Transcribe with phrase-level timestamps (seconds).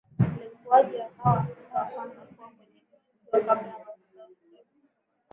[0.41, 4.61] Ilikuwaje akawa Afisa wa kwanza kuwa kwenye tukio kabla maafisa wengine